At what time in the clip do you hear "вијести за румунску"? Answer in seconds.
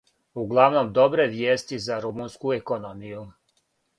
1.33-2.55